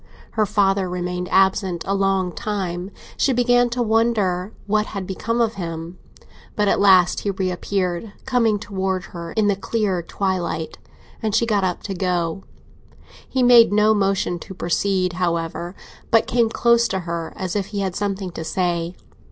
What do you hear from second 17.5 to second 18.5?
if he had something to